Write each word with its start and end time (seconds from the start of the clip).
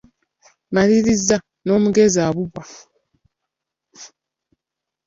Maliriza. 0.73 1.35
N’omugezi 1.65 2.19
awubwa,…. 2.27 2.63